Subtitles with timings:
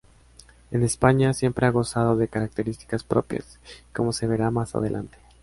[0.71, 3.59] En España siempre ha gozado de características propias,
[3.93, 5.19] como se verá más adelante.